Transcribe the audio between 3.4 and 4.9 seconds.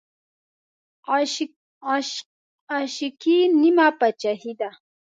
نيمه باچاهي ده